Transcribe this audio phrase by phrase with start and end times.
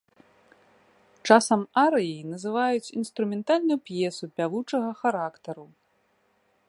[1.33, 5.65] Часам арыяй называюць інструментальную п'есу пявучага характару.